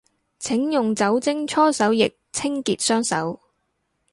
[0.39, 3.39] 請用酒精搓手液清潔雙手